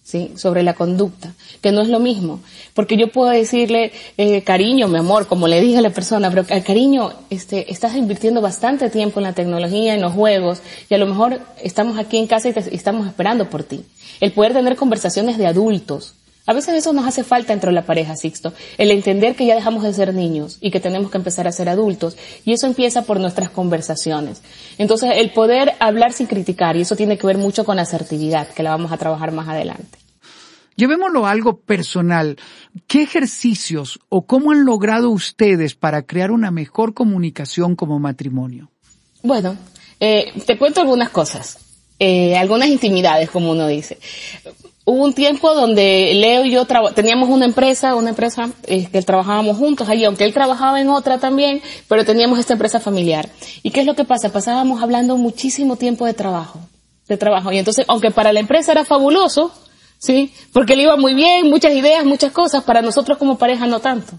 ¿Sí? 0.10 0.32
sobre 0.36 0.63
la 0.63 0.74
conducta, 0.74 1.34
que 1.62 1.72
no 1.72 1.82
es 1.82 1.88
lo 1.88 2.00
mismo. 2.00 2.39
Porque 2.74 2.98
yo 2.98 3.12
puedo 3.12 3.30
decirle, 3.30 3.92
eh, 4.18 4.42
cariño, 4.42 4.88
mi 4.88 4.98
amor, 4.98 5.28
como 5.28 5.48
le 5.48 5.62
dije 5.62 5.78
a 5.78 5.82
la 5.82 5.92
persona, 5.92 6.32
pero 6.32 6.46
eh, 6.50 6.63
cariño, 6.63 7.12
este, 7.30 7.72
estás 7.72 7.96
invirtiendo 7.96 8.42
bastante 8.42 8.89
tiempo 8.89 9.20
en 9.20 9.25
la 9.25 9.34
tecnología, 9.34 9.94
en 9.94 10.01
los 10.01 10.13
juegos, 10.13 10.62
y 10.89 10.96
a 10.96 10.98
lo 10.98 11.06
mejor 11.06 11.39
estamos 11.62 12.00
aquí 12.00 12.18
en 12.18 12.25
casa 12.25 12.50
y, 12.50 12.56
y 12.72 12.75
estamos 12.75 13.06
esperando 13.06 13.51
por 13.51 13.63
ti. 13.63 13.86
El 14.20 14.32
poder 14.32 14.54
tener 14.54 14.75
conversaciones 14.75 15.38
de 15.38 15.46
adultos, 15.46 16.16
a 16.50 16.54
veces 16.54 16.74
eso 16.74 16.94
nos 16.94 17.06
hace 17.06 17.24
falta 17.24 17.54
entre 17.54 17.72
la 17.72 17.84
pareja, 17.84 18.16
Sixto, 18.16 18.54
el 18.80 18.89
entender 18.89 19.36
que 19.36 19.46
ya 19.46 19.54
dejamos 19.54 19.84
de 19.84 19.94
ser 19.94 20.16
niños 20.16 20.58
y 20.62 20.72
que 20.72 20.80
tenemos 20.80 21.12
que 21.12 21.20
empezar 21.20 21.48
a 21.48 21.51
ser 21.51 21.70
adultos. 21.70 22.18
Y 22.44 22.54
eso 22.54 22.66
empieza 22.66 23.04
por 23.04 23.20
nuestras 23.20 23.51
conversaciones. 23.51 24.42
Entonces, 24.80 25.12
el 25.18 25.30
poder 25.30 25.74
hablar 25.80 26.12
sin 26.12 26.25
criticar, 26.25 26.75
y 26.75 26.82
eso 26.82 26.96
tiene 26.96 27.20
que 27.20 27.28
ver 27.28 27.38
mucho 27.38 27.66
con 27.66 27.78
asertividad, 27.78 28.48
que 28.48 28.63
la 28.63 28.72
vamos 28.72 28.92
a 28.92 28.98
trabajar 28.98 29.32
más 29.32 29.48
adelante. 29.48 29.99
Llevémoslo 30.76 31.26
a 31.26 31.32
algo 31.32 31.60
personal. 31.60 32.38
¿Qué 32.88 33.04
ejercicios 33.04 34.00
o 34.10 34.26
cómo 34.26 34.52
han 34.52 34.66
logrado 34.66 35.10
ustedes 35.10 35.76
para 35.76 36.04
crear 36.04 36.32
una 36.32 36.52
mejor 36.52 36.94
comunicación 36.94 37.76
como 37.76 38.00
matrimonio? 38.00 38.72
Bueno, 39.22 39.58
eh, 40.00 40.32
te 40.46 40.58
cuento 40.58 40.82
algunas 40.82 41.10
cosas, 41.10 41.58
eh, 42.00 42.38
algunas 42.38 42.70
intimidades, 42.70 43.30
como 43.30 43.52
uno 43.52 43.68
dice 43.68 43.98
hubo 44.90 45.04
un 45.04 45.14
tiempo 45.14 45.54
donde 45.54 46.14
Leo 46.16 46.46
y 46.46 46.52
yo 46.52 46.66
teníamos 46.96 47.30
una 47.30 47.46
empresa, 47.46 47.94
una 47.94 48.10
empresa 48.10 48.50
eh, 48.66 48.88
que 48.92 49.04
trabajábamos 49.04 49.56
juntos 49.56 49.88
allí, 49.88 50.04
aunque 50.04 50.24
él 50.24 50.34
trabajaba 50.34 50.82
en 50.82 50.90
otra 50.90 51.20
también, 51.20 51.62
pero 51.88 52.04
teníamos 52.04 52.40
esta 52.40 52.54
empresa 52.54 52.80
familiar. 52.80 53.30
¿Y 53.62 53.70
qué 53.70 53.82
es 53.82 53.86
lo 53.86 53.94
que 53.94 54.04
pasa? 54.04 54.32
Pasábamos 54.32 54.82
hablando 54.82 55.16
muchísimo 55.16 55.76
tiempo 55.76 56.08
de 56.08 56.16
trabajo, 56.16 56.60
de 57.08 57.18
trabajo. 57.18 57.52
Y 57.52 57.60
entonces, 57.60 57.86
aunque 57.88 58.10
para 58.10 58.34
la 58.34 58.40
empresa 58.40 58.72
era 58.72 58.84
fabuloso, 58.84 59.52
¿sí? 60.00 60.34
Porque 60.51 60.75
le 60.75 60.84
iba 60.84 60.98
muy 60.98 61.13
bien, 61.13 61.50
muchas 61.50 61.74
ideas, 61.74 62.03
muchas 62.03 62.32
cosas, 62.32 62.63
para 62.63 62.82
nosotros 62.82 63.20
como 63.20 63.38
pareja 63.38 63.68
no 63.68 63.79
tanto. 63.79 64.13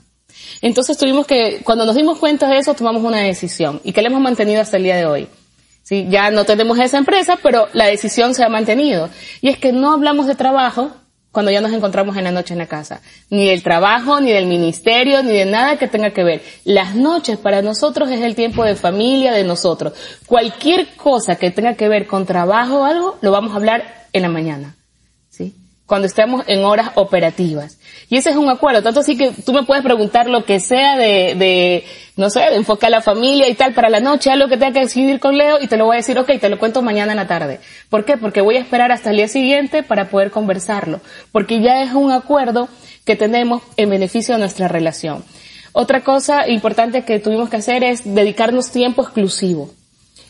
Entonces 0.62 0.96
tuvimos 0.96 1.26
que, 1.26 1.62
cuando 1.64 1.84
nos 1.84 1.96
dimos 1.96 2.18
cuenta 2.18 2.48
de 2.48 2.58
eso, 2.58 2.74
tomamos 2.74 3.02
una 3.02 3.18
decisión 3.18 3.80
y 3.82 3.92
que 3.92 4.02
la 4.02 4.08
hemos 4.08 4.20
mantenido 4.20 4.60
hasta 4.60 4.76
el 4.76 4.84
día 4.84 4.96
de 4.96 5.06
hoy. 5.06 5.28
¿sí? 5.82 6.06
Ya 6.08 6.30
no 6.30 6.44
tenemos 6.44 6.78
esa 6.78 6.98
empresa, 6.98 7.38
pero 7.42 7.68
la 7.72 7.86
decisión 7.86 8.34
se 8.34 8.44
ha 8.44 8.48
mantenido. 8.48 9.08
Y 9.40 9.48
es 9.48 9.58
que 9.58 9.72
no 9.72 9.92
hablamos 9.92 10.26
de 10.26 10.34
trabajo 10.34 10.92
cuando 11.32 11.52
ya 11.52 11.60
nos 11.60 11.72
encontramos 11.72 12.16
en 12.16 12.24
la 12.24 12.32
noche 12.32 12.54
en 12.54 12.58
la 12.58 12.66
casa. 12.66 13.00
Ni 13.30 13.48
del 13.48 13.62
trabajo, 13.62 14.20
ni 14.20 14.32
del 14.32 14.46
ministerio, 14.46 15.22
ni 15.22 15.32
de 15.32 15.46
nada 15.46 15.78
que 15.78 15.88
tenga 15.88 16.10
que 16.10 16.24
ver. 16.24 16.42
Las 16.64 16.94
noches 16.94 17.38
para 17.38 17.62
nosotros 17.62 18.10
es 18.10 18.20
el 18.20 18.34
tiempo 18.34 18.64
de 18.64 18.74
familia 18.74 19.32
de 19.32 19.44
nosotros. 19.44 19.94
Cualquier 20.26 20.94
cosa 20.96 21.36
que 21.36 21.50
tenga 21.50 21.74
que 21.74 21.88
ver 21.88 22.06
con 22.06 22.26
trabajo 22.26 22.80
o 22.80 22.84
algo, 22.84 23.16
lo 23.22 23.30
vamos 23.30 23.52
a 23.52 23.56
hablar 23.56 24.08
en 24.12 24.22
la 24.22 24.28
mañana 24.28 24.76
cuando 25.90 26.06
estemos 26.06 26.44
en 26.46 26.64
horas 26.64 26.92
operativas. 26.94 27.80
Y 28.08 28.16
ese 28.16 28.30
es 28.30 28.36
un 28.36 28.48
acuerdo, 28.48 28.80
tanto 28.80 29.00
así 29.00 29.16
que 29.16 29.32
tú 29.32 29.52
me 29.52 29.64
puedes 29.64 29.82
preguntar 29.82 30.28
lo 30.28 30.44
que 30.44 30.60
sea 30.60 30.96
de, 30.96 31.34
de 31.34 31.84
no 32.14 32.30
sé, 32.30 32.42
de 32.42 32.54
enfoque 32.54 32.86
a 32.86 32.90
la 32.90 33.02
familia 33.02 33.48
y 33.48 33.54
tal 33.54 33.74
para 33.74 33.88
la 33.88 33.98
noche, 33.98 34.30
algo 34.30 34.46
que 34.46 34.56
tenga 34.56 34.72
que 34.72 34.80
decidir 34.82 35.18
con 35.18 35.36
Leo 35.36 35.58
y 35.60 35.66
te 35.66 35.76
lo 35.76 35.86
voy 35.86 35.96
a 35.96 35.96
decir, 35.96 36.16
ok, 36.16 36.30
te 36.40 36.48
lo 36.48 36.60
cuento 36.60 36.80
mañana 36.80 37.10
en 37.10 37.16
la 37.16 37.26
tarde. 37.26 37.58
¿Por 37.88 38.04
qué? 38.04 38.16
Porque 38.16 38.40
voy 38.40 38.54
a 38.54 38.60
esperar 38.60 38.92
hasta 38.92 39.10
el 39.10 39.16
día 39.16 39.26
siguiente 39.26 39.82
para 39.82 40.10
poder 40.10 40.30
conversarlo, 40.30 41.00
porque 41.32 41.60
ya 41.60 41.82
es 41.82 41.92
un 41.92 42.12
acuerdo 42.12 42.68
que 43.04 43.16
tenemos 43.16 43.60
en 43.76 43.90
beneficio 43.90 44.36
de 44.36 44.38
nuestra 44.38 44.68
relación. 44.68 45.24
Otra 45.72 46.04
cosa 46.04 46.48
importante 46.48 47.02
que 47.02 47.18
tuvimos 47.18 47.50
que 47.50 47.56
hacer 47.56 47.82
es 47.82 48.02
dedicarnos 48.04 48.70
tiempo 48.70 49.02
exclusivo 49.02 49.72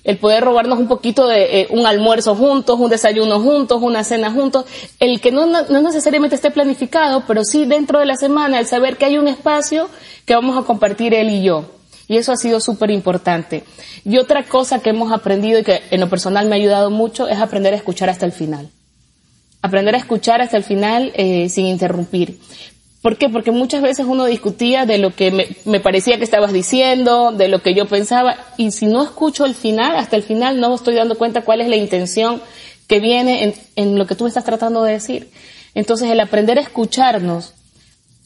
el 0.04 0.18
poder 0.18 0.44
robarnos 0.44 0.78
un 0.78 0.88
poquito 0.88 1.26
de 1.26 1.60
eh, 1.60 1.68
un 1.70 1.86
almuerzo 1.86 2.34
juntos, 2.34 2.78
un 2.78 2.90
desayuno 2.90 3.40
juntos, 3.40 3.80
una 3.82 4.04
cena 4.04 4.30
juntos, 4.30 4.64
el 4.98 5.20
que 5.20 5.30
no, 5.30 5.46
no, 5.46 5.82
necesariamente 5.82 6.36
esté 6.36 6.50
planificado, 6.50 7.24
pero 7.26 7.44
sí 7.44 7.64
dentro 7.66 7.98
de 7.98 8.06
la 8.06 8.16
semana, 8.16 8.58
el 8.58 8.66
saber 8.66 8.96
que 8.96 9.04
hay 9.04 9.18
un 9.18 9.28
espacio 9.28 9.88
que 10.24 10.34
vamos 10.34 10.56
a 10.56 10.66
compartir 10.66 11.14
él 11.14 11.30
y 11.30 11.42
yo. 11.42 11.64
Y 12.08 12.16
eso 12.16 12.32
ha 12.32 12.36
sido 12.36 12.60
súper 12.60 12.90
importante. 12.90 13.62
Y 14.04 14.18
otra 14.18 14.42
cosa 14.44 14.80
que 14.80 14.90
hemos 14.90 15.12
aprendido 15.12 15.60
y 15.60 15.62
que 15.62 15.80
en 15.90 16.00
lo 16.00 16.08
personal 16.08 16.48
me 16.48 16.56
ha 16.56 16.58
ayudado 16.58 16.90
mucho 16.90 17.28
es 17.28 17.38
aprender 17.38 17.72
a 17.72 17.76
escuchar 17.76 18.10
hasta 18.10 18.26
el 18.26 18.32
final. 18.32 18.68
Aprender 19.62 19.94
a 19.94 19.98
escuchar 19.98 20.40
hasta 20.40 20.56
el 20.56 20.64
final 20.64 21.12
eh, 21.14 21.48
sin 21.48 21.66
interrumpir. 21.66 22.38
¿Por 23.02 23.16
qué? 23.16 23.30
Porque 23.30 23.50
muchas 23.50 23.80
veces 23.80 24.04
uno 24.06 24.26
discutía 24.26 24.84
de 24.84 24.98
lo 24.98 25.14
que 25.14 25.54
me, 25.64 25.80
parecía 25.80 26.18
que 26.18 26.24
estabas 26.24 26.52
diciendo, 26.52 27.32
de 27.32 27.48
lo 27.48 27.62
que 27.62 27.74
yo 27.74 27.86
pensaba, 27.86 28.36
y 28.58 28.72
si 28.72 28.86
no 28.86 29.02
escucho 29.02 29.46
el 29.46 29.54
final, 29.54 29.96
hasta 29.96 30.16
el 30.16 30.22
final 30.22 30.60
no 30.60 30.74
estoy 30.74 30.94
dando 30.94 31.16
cuenta 31.16 31.42
cuál 31.42 31.62
es 31.62 31.68
la 31.68 31.76
intención 31.76 32.42
que 32.86 33.00
viene 33.00 33.44
en, 33.44 33.54
en 33.76 33.98
lo 33.98 34.06
que 34.06 34.16
tú 34.16 34.26
estás 34.26 34.44
tratando 34.44 34.82
de 34.82 34.92
decir. 34.92 35.30
Entonces 35.74 36.10
el 36.10 36.20
aprender 36.20 36.58
a 36.58 36.62
escucharnos 36.62 37.54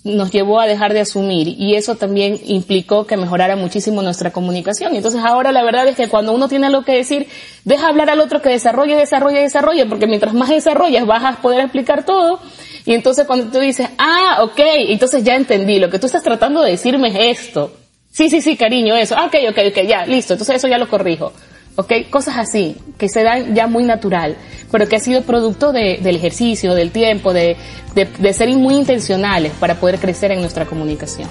nos 0.02 0.32
llevó 0.32 0.60
a 0.60 0.66
dejar 0.66 0.92
de 0.92 1.00
asumir 1.00 1.48
y 1.48 1.76
eso 1.76 1.94
también 1.94 2.38
implicó 2.44 3.06
que 3.06 3.16
mejorara 3.16 3.56
muchísimo 3.56 4.02
nuestra 4.02 4.32
comunicación. 4.32 4.94
Entonces 4.96 5.22
ahora 5.24 5.52
la 5.52 5.62
verdad 5.62 5.86
es 5.88 5.96
que 5.96 6.08
cuando 6.08 6.32
uno 6.32 6.48
tiene 6.48 6.66
algo 6.66 6.84
que 6.84 6.92
decir, 6.92 7.28
deja 7.64 7.88
hablar 7.88 8.10
al 8.10 8.20
otro 8.20 8.42
que 8.42 8.50
desarrolle, 8.50 8.96
desarrolle, 8.96 9.40
desarrolle, 9.40 9.86
porque 9.86 10.06
mientras 10.06 10.34
más 10.34 10.50
desarrollas 10.50 11.06
vas 11.06 11.24
a 11.24 11.40
poder 11.40 11.60
explicar 11.60 12.04
todo 12.04 12.40
y 12.84 12.92
entonces 12.94 13.26
cuando 13.26 13.46
tú 13.50 13.58
dices, 13.60 13.88
ah, 13.98 14.40
ok, 14.42 14.60
entonces 14.88 15.24
ya 15.24 15.34
entendí, 15.36 15.78
lo 15.78 15.90
que 15.90 15.98
tú 15.98 16.06
estás 16.06 16.22
tratando 16.22 16.62
de 16.62 16.72
decirme 16.72 17.08
es 17.08 17.40
esto. 17.40 17.72
Sí, 18.10 18.30
sí, 18.30 18.40
sí, 18.40 18.56
cariño, 18.56 18.94
eso. 18.94 19.16
Ah, 19.18 19.26
ok, 19.26 19.34
ok, 19.50 19.58
ok, 19.70 19.86
ya, 19.88 20.06
listo. 20.06 20.34
Entonces 20.34 20.56
eso 20.56 20.68
ya 20.68 20.78
lo 20.78 20.88
corrijo. 20.88 21.32
¿ok? 21.76 21.92
Cosas 22.10 22.36
así, 22.36 22.76
que 22.98 23.08
se 23.08 23.22
dan 23.22 23.54
ya 23.54 23.66
muy 23.66 23.84
natural, 23.84 24.36
pero 24.70 24.88
que 24.88 24.96
ha 24.96 25.00
sido 25.00 25.22
producto 25.22 25.72
del 25.72 26.16
ejercicio, 26.16 26.74
del 26.74 26.90
tiempo, 26.90 27.32
de, 27.32 27.56
de 27.94 28.32
ser 28.32 28.48
muy 28.50 28.74
intencionales 28.74 29.52
para 29.58 29.76
poder 29.76 29.98
crecer 29.98 30.30
en 30.32 30.40
nuestra 30.40 30.66
comunicación. 30.66 31.28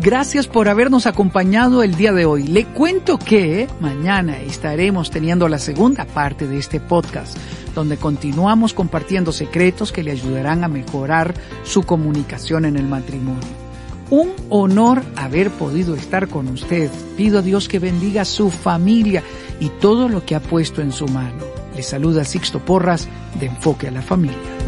Gracias 0.00 0.46
por 0.46 0.68
habernos 0.68 1.06
acompañado 1.06 1.82
el 1.82 1.96
día 1.96 2.12
de 2.12 2.24
hoy. 2.24 2.44
Le 2.44 2.66
cuento 2.66 3.18
que 3.18 3.66
mañana 3.80 4.38
estaremos 4.38 5.10
teniendo 5.10 5.48
la 5.48 5.58
segunda 5.58 6.04
parte 6.04 6.46
de 6.46 6.56
este 6.56 6.78
podcast, 6.78 7.36
donde 7.74 7.96
continuamos 7.96 8.74
compartiendo 8.74 9.32
secretos 9.32 9.90
que 9.90 10.04
le 10.04 10.12
ayudarán 10.12 10.62
a 10.62 10.68
mejorar 10.68 11.34
su 11.64 11.82
comunicación 11.82 12.64
en 12.64 12.76
el 12.76 12.86
matrimonio. 12.86 13.48
Un 14.08 14.30
honor 14.50 15.02
haber 15.16 15.50
podido 15.50 15.96
estar 15.96 16.28
con 16.28 16.46
usted. 16.46 16.92
Pido 17.16 17.40
a 17.40 17.42
Dios 17.42 17.66
que 17.66 17.80
bendiga 17.80 18.24
su 18.24 18.50
familia 18.50 19.24
y 19.58 19.68
todo 19.68 20.08
lo 20.08 20.24
que 20.24 20.36
ha 20.36 20.40
puesto 20.40 20.80
en 20.80 20.92
su 20.92 21.08
mano. 21.08 21.42
Le 21.74 21.82
saluda 21.82 22.24
Sixto 22.24 22.60
Porras 22.60 23.08
de 23.40 23.46
Enfoque 23.46 23.88
a 23.88 23.90
la 23.90 24.02
Familia. 24.02 24.67